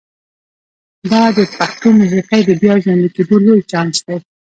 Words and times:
دا 1.11 1.23
د 1.37 1.39
پښتو 1.55 1.87
موسیقۍ 1.99 2.41
د 2.45 2.51
بیا 2.61 2.73
ژوندي 2.83 3.09
کېدو 3.15 3.35
لوی 3.45 3.61
چانس 3.71 3.97
دی. 4.07 4.17